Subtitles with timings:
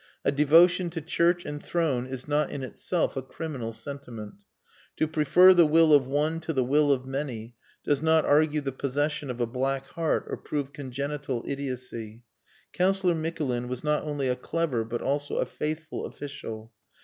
[0.25, 4.41] A devotion to Church and Throne is not in itself a criminal sentiment;
[4.97, 8.71] to prefer the will of one to the will of many does not argue the
[8.71, 12.23] possession of a black heart or prove congenital idiocy.
[12.73, 16.71] Councillor Mikulin was not only a clever but also a faithful official.